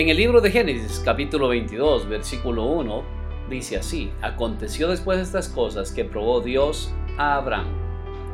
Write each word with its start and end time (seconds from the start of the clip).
En 0.00 0.08
el 0.08 0.16
libro 0.16 0.40
de 0.40 0.50
Génesis 0.50 1.02
capítulo 1.04 1.48
22 1.48 2.08
versículo 2.08 2.64
1 2.64 3.02
dice 3.50 3.76
así, 3.76 4.10
aconteció 4.22 4.88
después 4.88 5.18
de 5.18 5.24
estas 5.24 5.50
cosas 5.50 5.92
que 5.92 6.06
probó 6.06 6.40
Dios 6.40 6.90
a 7.18 7.34
Abraham 7.34 7.66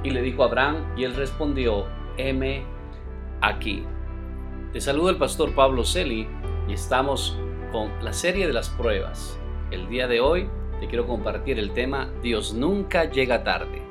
y 0.05 0.11
le 0.11 0.23
dijo 0.23 0.45
a 0.45 0.47
Abraham 0.47 0.95
y 0.97 1.03
él 1.03 1.17
respondió, 1.17 1.87
heme 2.19 2.63
aquí. 3.41 3.83
Te 4.73 4.81
saludo 4.81 5.11
el 5.11 5.17
pastor 5.17 5.57
Pablo 5.57 5.83
Celi 5.83 6.29
y 6.69 6.73
estamos 6.73 7.37
con 7.73 7.91
la 8.01 8.13
serie 8.13 8.47
de 8.47 8.53
las 8.53 8.69
pruebas. 8.69 9.37
El 9.73 9.89
día 9.89 10.07
de 10.07 10.21
hoy 10.21 10.49
te 10.79 10.87
quiero 10.87 11.09
compartir 11.09 11.59
el 11.59 11.73
tema 11.73 12.09
Dios 12.23 12.55
nunca 12.55 13.11
llega 13.11 13.43
tarde. 13.43 13.83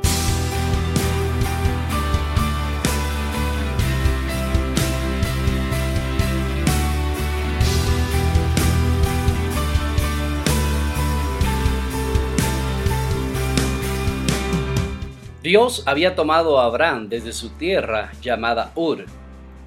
Dios 15.46 15.84
había 15.86 16.16
tomado 16.16 16.60
a 16.60 16.66
Abraham 16.66 17.08
desde 17.08 17.32
su 17.32 17.50
tierra 17.50 18.12
llamada 18.20 18.72
Ur 18.74 19.06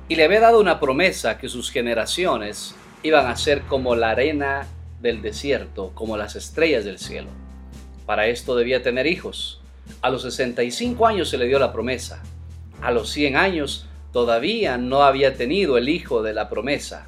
y 0.08 0.16
le 0.16 0.24
había 0.24 0.40
dado 0.40 0.58
una 0.58 0.80
promesa 0.80 1.38
que 1.38 1.48
sus 1.48 1.70
generaciones 1.70 2.74
iban 3.04 3.26
a 3.26 3.36
ser 3.36 3.62
como 3.62 3.94
la 3.94 4.10
arena 4.10 4.66
del 5.00 5.22
desierto, 5.22 5.92
como 5.94 6.16
las 6.16 6.34
estrellas 6.34 6.84
del 6.84 6.98
cielo. 6.98 7.28
Para 8.06 8.26
esto 8.26 8.56
debía 8.56 8.82
tener 8.82 9.06
hijos. 9.06 9.60
A 10.02 10.10
los 10.10 10.22
65 10.22 11.06
años 11.06 11.28
se 11.28 11.38
le 11.38 11.46
dio 11.46 11.60
la 11.60 11.72
promesa. 11.72 12.24
A 12.82 12.90
los 12.90 13.10
100 13.10 13.36
años 13.36 13.86
todavía 14.12 14.78
no 14.78 15.04
había 15.04 15.36
tenido 15.36 15.78
el 15.78 15.88
hijo 15.88 16.24
de 16.24 16.34
la 16.34 16.48
promesa. 16.48 17.06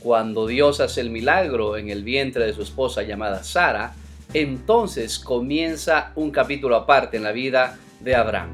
Cuando 0.00 0.46
Dios 0.46 0.78
hace 0.78 1.00
el 1.00 1.10
milagro 1.10 1.76
en 1.76 1.90
el 1.90 2.04
vientre 2.04 2.46
de 2.46 2.52
su 2.52 2.62
esposa 2.62 3.02
llamada 3.02 3.42
Sara, 3.42 3.94
entonces 4.34 5.18
comienza 5.18 6.12
un 6.14 6.30
capítulo 6.30 6.76
aparte 6.76 7.16
en 7.16 7.22
la 7.22 7.32
vida 7.32 7.78
de 8.00 8.14
Abraham. 8.14 8.50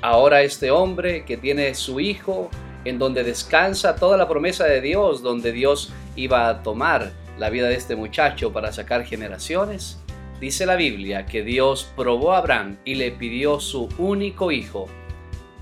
Ahora 0.00 0.42
este 0.42 0.70
hombre 0.70 1.24
que 1.24 1.36
tiene 1.36 1.74
su 1.74 2.00
hijo, 2.00 2.50
en 2.84 2.98
donde 2.98 3.24
descansa 3.24 3.96
toda 3.96 4.16
la 4.16 4.28
promesa 4.28 4.64
de 4.64 4.80
Dios, 4.80 5.22
donde 5.22 5.52
Dios 5.52 5.92
iba 6.16 6.48
a 6.48 6.62
tomar 6.62 7.12
la 7.38 7.50
vida 7.50 7.68
de 7.68 7.74
este 7.74 7.96
muchacho 7.96 8.52
para 8.52 8.72
sacar 8.72 9.04
generaciones, 9.04 9.98
dice 10.40 10.66
la 10.66 10.76
Biblia 10.76 11.26
que 11.26 11.42
Dios 11.42 11.90
probó 11.96 12.32
a 12.32 12.38
Abraham 12.38 12.78
y 12.84 12.94
le 12.94 13.10
pidió 13.10 13.60
su 13.60 13.88
único 13.98 14.52
hijo 14.52 14.86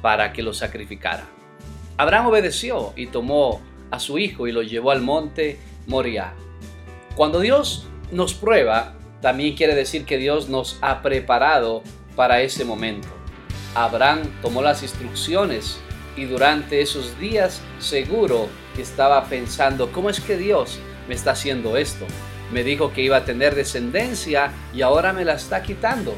para 0.03 0.33
que 0.33 0.43
lo 0.43 0.53
sacrificara. 0.53 1.27
Abraham 1.97 2.27
obedeció 2.27 2.93
y 2.95 3.07
tomó 3.07 3.63
a 3.91 3.99
su 3.99 4.19
hijo 4.19 4.47
y 4.47 4.53
lo 4.53 4.63
llevó 4.63 4.91
al 4.91 5.01
monte 5.01 5.59
Moriah. 5.87 6.35
Cuando 7.15 7.41
Dios 7.41 7.87
nos 8.13 8.35
prueba, 8.35 8.96
también 9.21 9.57
quiere 9.57 9.75
decir 9.75 10.05
que 10.05 10.19
Dios 10.19 10.49
nos 10.49 10.79
ha 10.83 11.03
preparado 11.03 11.83
para 12.15 12.41
ese 12.43 12.65
momento. 12.65 13.09
Abraham 13.75 14.23
tomó 14.43 14.63
las 14.63 14.83
instrucciones 14.83 15.79
y 16.17 16.25
durante 16.25 16.81
esos 16.81 17.19
días 17.19 17.61
seguro 17.79 18.49
que 18.75 18.83
estaba 18.83 19.25
pensando, 19.25 19.93
¿cómo 19.93 20.11
es 20.11 20.21
que 20.21 20.37
Dios 20.37 20.79
me 21.09 21.15
está 21.15 21.33
haciendo 21.33 21.77
esto? 21.77 22.07
Me 22.53 22.63
dijo 22.63 22.93
que 22.93 23.03
iba 23.03 23.19
a 23.19 23.25
tener 23.25 23.55
descendencia 23.55 24.53
y 24.73 24.83
ahora 24.83 25.13
me 25.13 25.25
la 25.25 25.35
está 25.35 25.63
quitando. 25.63 26.15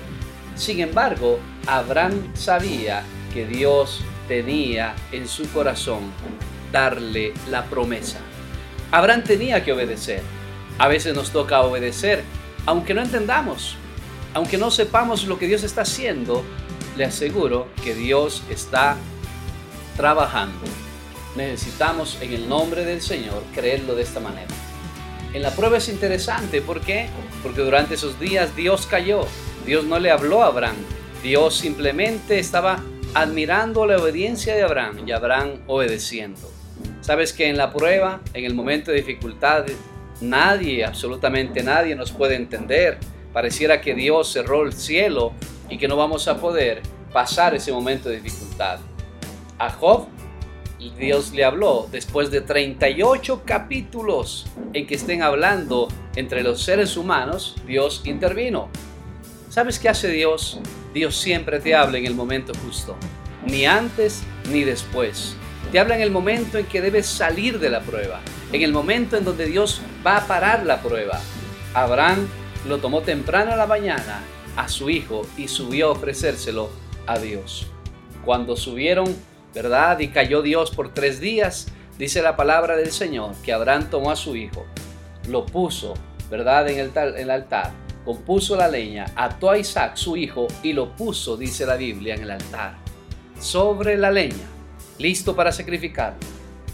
Sin 0.54 0.80
embargo, 0.80 1.38
Abraham 1.66 2.34
sabía 2.34 3.02
que 3.32 3.46
Dios 3.46 4.02
tenía 4.26 4.94
en 5.12 5.26
su 5.26 5.50
corazón 5.52 6.12
darle 6.72 7.32
la 7.50 7.64
promesa. 7.64 8.18
Abraham 8.90 9.24
tenía 9.24 9.64
que 9.64 9.72
obedecer. 9.72 10.22
A 10.78 10.88
veces 10.88 11.14
nos 11.14 11.30
toca 11.30 11.62
obedecer 11.62 12.22
aunque 12.68 12.92
no 12.92 13.00
entendamos, 13.00 13.76
aunque 14.34 14.58
no 14.58 14.70
sepamos 14.70 15.24
lo 15.24 15.38
que 15.38 15.46
Dios 15.46 15.62
está 15.62 15.80
haciendo, 15.80 16.44
le 16.98 17.06
aseguro 17.06 17.66
que 17.82 17.94
Dios 17.94 18.42
está 18.50 18.98
trabajando. 19.96 20.66
Necesitamos 21.34 22.18
en 22.20 22.34
el 22.34 22.46
nombre 22.46 22.84
del 22.84 23.00
Señor 23.00 23.42
creerlo 23.54 23.94
de 23.94 24.02
esta 24.02 24.20
manera. 24.20 24.50
En 25.32 25.40
la 25.40 25.52
prueba 25.52 25.78
es 25.78 25.88
interesante, 25.88 26.60
¿por 26.60 26.82
qué? 26.82 27.08
Porque 27.42 27.62
durante 27.62 27.94
esos 27.94 28.20
días 28.20 28.54
Dios 28.54 28.86
cayó, 28.86 29.22
Dios 29.64 29.84
no 29.84 29.98
le 29.98 30.10
habló 30.10 30.42
a 30.42 30.48
Abraham, 30.48 30.76
Dios 31.22 31.56
simplemente 31.56 32.38
estaba 32.38 32.82
admirando 33.14 33.86
la 33.86 33.96
obediencia 33.96 34.54
de 34.54 34.62
Abraham 34.62 35.08
y 35.08 35.12
Abraham 35.12 35.62
obedeciendo. 35.68 36.52
Sabes 37.00 37.32
que 37.32 37.48
en 37.48 37.56
la 37.56 37.72
prueba, 37.72 38.20
en 38.34 38.44
el 38.44 38.52
momento 38.52 38.90
de 38.90 38.98
dificultad, 38.98 39.64
Nadie, 40.20 40.84
absolutamente 40.84 41.62
nadie 41.62 41.94
nos 41.94 42.12
puede 42.12 42.36
entender. 42.36 42.98
Pareciera 43.32 43.80
que 43.80 43.94
Dios 43.94 44.32
cerró 44.32 44.64
el 44.64 44.72
cielo 44.72 45.32
y 45.68 45.78
que 45.78 45.88
no 45.88 45.96
vamos 45.96 46.28
a 46.28 46.40
poder 46.40 46.82
pasar 47.12 47.54
ese 47.54 47.72
momento 47.72 48.08
de 48.08 48.20
dificultad. 48.20 48.80
A 49.58 49.70
Job 49.70 50.08
Dios 50.98 51.32
le 51.32 51.44
habló 51.44 51.88
después 51.90 52.30
de 52.30 52.40
38 52.40 53.42
capítulos 53.44 54.46
en 54.72 54.86
que 54.86 54.94
estén 54.94 55.22
hablando 55.22 55.88
entre 56.16 56.42
los 56.42 56.62
seres 56.62 56.96
humanos, 56.96 57.56
Dios 57.66 58.02
intervino. 58.04 58.68
¿Sabes 59.48 59.78
qué 59.78 59.88
hace 59.88 60.08
Dios? 60.08 60.60
Dios 60.94 61.16
siempre 61.16 61.60
te 61.60 61.74
habla 61.74 61.98
en 61.98 62.06
el 62.06 62.14
momento 62.14 62.52
justo, 62.64 62.96
ni 63.46 63.66
antes 63.66 64.22
ni 64.50 64.64
después. 64.64 65.36
Te 65.72 65.78
habla 65.78 65.96
en 65.96 66.02
el 66.02 66.10
momento 66.10 66.58
en 66.58 66.66
que 66.66 66.80
debes 66.80 67.06
salir 67.06 67.58
de 67.58 67.70
la 67.70 67.80
prueba, 67.80 68.20
en 68.52 68.62
el 68.62 68.72
momento 68.72 69.16
en 69.16 69.24
donde 69.24 69.46
Dios 69.46 69.82
va 70.06 70.18
a 70.18 70.26
parar 70.26 70.64
la 70.64 70.80
prueba. 70.80 71.20
Abraham 71.74 72.26
lo 72.66 72.78
tomó 72.78 73.02
temprano 73.02 73.52
a 73.52 73.56
la 73.56 73.66
mañana 73.66 74.22
a 74.56 74.68
su 74.68 74.90
hijo 74.90 75.22
y 75.36 75.48
subió 75.48 75.88
a 75.88 75.92
ofrecérselo 75.92 76.70
a 77.06 77.18
Dios. 77.18 77.66
Cuando 78.24 78.56
subieron, 78.56 79.14
¿verdad? 79.54 80.00
Y 80.00 80.08
cayó 80.08 80.42
Dios 80.42 80.70
por 80.70 80.92
tres 80.92 81.20
días, 81.20 81.68
dice 81.98 82.22
la 82.22 82.36
palabra 82.36 82.76
del 82.76 82.90
Señor, 82.90 83.34
que 83.44 83.52
Abraham 83.52 83.88
tomó 83.90 84.10
a 84.10 84.16
su 84.16 84.34
hijo, 84.34 84.66
lo 85.28 85.46
puso, 85.46 85.94
¿verdad? 86.30 86.68
En 86.68 86.78
el, 86.78 87.30
altar, 87.30 87.72
compuso 88.04 88.56
la 88.56 88.68
leña, 88.68 89.06
ató 89.14 89.50
a 89.50 89.58
Isaac, 89.58 89.96
su 89.96 90.16
hijo, 90.16 90.48
y 90.62 90.72
lo 90.72 90.96
puso, 90.96 91.36
dice 91.36 91.64
la 91.64 91.76
Biblia, 91.76 92.14
en 92.14 92.22
el 92.22 92.30
altar, 92.32 92.76
sobre 93.38 93.96
la 93.96 94.10
leña, 94.10 94.46
listo 94.98 95.36
para 95.36 95.52
sacrificarlo. 95.52 96.18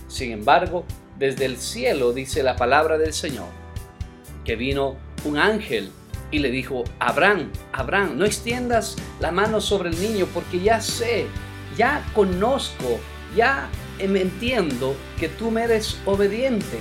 Sin 0.08 0.32
embargo, 0.32 0.84
desde 1.18 1.44
el 1.44 1.56
cielo, 1.56 2.12
dice 2.12 2.42
la 2.42 2.56
palabra 2.56 2.98
del 2.98 3.12
Señor, 3.12 3.48
que 4.44 4.56
vino 4.56 4.96
un 5.24 5.38
ángel 5.38 5.90
y 6.30 6.40
le 6.40 6.50
dijo, 6.50 6.84
Abraham, 6.98 7.50
Abraham, 7.72 8.16
no 8.18 8.24
extiendas 8.24 8.96
la 9.20 9.30
mano 9.30 9.60
sobre 9.60 9.90
el 9.90 10.00
niño 10.00 10.26
porque 10.34 10.60
ya 10.60 10.80
sé, 10.80 11.26
ya 11.76 12.04
conozco, 12.14 12.98
ya 13.36 13.68
me 14.08 14.20
entiendo 14.20 14.96
que 15.18 15.28
tú 15.28 15.50
me 15.50 15.62
eres 15.62 15.98
obediente. 16.04 16.78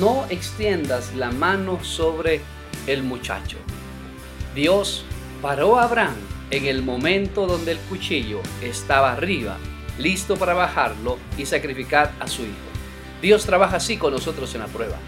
No 0.00 0.26
extiendas 0.30 1.14
la 1.14 1.30
mano 1.30 1.82
sobre 1.84 2.40
el 2.88 3.04
muchacho. 3.04 3.56
Dios 4.54 5.04
paró 5.40 5.78
a 5.78 5.84
Abraham 5.84 6.16
en 6.50 6.66
el 6.66 6.82
momento 6.82 7.46
donde 7.46 7.72
el 7.72 7.78
cuchillo 7.78 8.40
estaba 8.62 9.12
arriba, 9.12 9.58
listo 9.98 10.36
para 10.36 10.54
bajarlo 10.54 11.18
y 11.38 11.46
sacrificar 11.46 12.12
a 12.18 12.26
su 12.26 12.42
hijo. 12.42 12.75
Dios 13.22 13.46
trabaja 13.46 13.76
así 13.76 13.96
con 13.96 14.12
nosotros 14.12 14.54
en 14.54 14.60
la 14.60 14.66
prueba. 14.66 14.98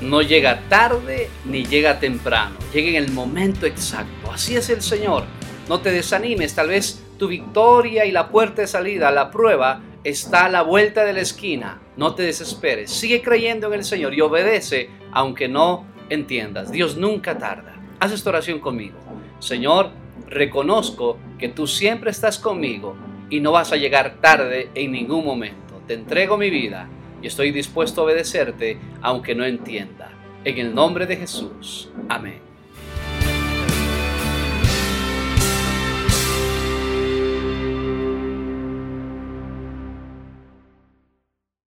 No 0.00 0.20
llega 0.20 0.60
tarde 0.68 1.30
ni 1.44 1.64
llega 1.64 1.98
temprano, 1.98 2.56
llega 2.72 2.90
en 2.90 2.96
el 2.96 3.12
momento 3.12 3.64
exacto. 3.66 4.30
Así 4.32 4.54
es 4.54 4.68
el 4.68 4.82
Señor. 4.82 5.24
No 5.68 5.80
te 5.80 5.90
desanimes, 5.90 6.54
tal 6.54 6.68
vez 6.68 7.02
tu 7.18 7.28
victoria 7.28 8.04
y 8.04 8.12
la 8.12 8.28
puerta 8.28 8.62
de 8.62 8.68
salida 8.68 9.10
la 9.10 9.30
prueba 9.30 9.80
está 10.02 10.44
a 10.44 10.48
la 10.50 10.62
vuelta 10.62 11.04
de 11.04 11.14
la 11.14 11.20
esquina. 11.20 11.80
No 11.96 12.14
te 12.14 12.22
desesperes, 12.22 12.90
sigue 12.90 13.22
creyendo 13.22 13.68
en 13.68 13.74
el 13.74 13.84
Señor 13.84 14.12
y 14.14 14.20
obedece 14.20 14.90
aunque 15.12 15.48
no 15.48 15.86
entiendas. 16.10 16.70
Dios 16.70 16.96
nunca 16.96 17.38
tarda. 17.38 17.74
Haz 18.00 18.12
esta 18.12 18.28
oración 18.28 18.58
conmigo. 18.58 18.98
Señor, 19.38 19.90
reconozco 20.28 21.16
que 21.38 21.48
tú 21.48 21.66
siempre 21.66 22.10
estás 22.10 22.38
conmigo 22.38 22.94
y 23.30 23.40
no 23.40 23.52
vas 23.52 23.72
a 23.72 23.76
llegar 23.76 24.16
tarde 24.20 24.68
en 24.74 24.92
ningún 24.92 25.24
momento 25.24 25.63
te 25.86 25.94
entrego 25.94 26.36
mi 26.36 26.50
vida 26.50 26.88
y 27.22 27.26
estoy 27.26 27.50
dispuesto 27.50 28.00
a 28.00 28.04
obedecerte 28.04 28.78
aunque 29.02 29.34
no 29.34 29.44
entienda. 29.44 30.10
En 30.44 30.58
el 30.58 30.74
nombre 30.74 31.06
de 31.06 31.16
Jesús. 31.16 31.90
Amén. 32.08 32.53